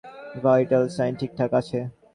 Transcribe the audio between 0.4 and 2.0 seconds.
Vital sign ঠিকঠাক আছে।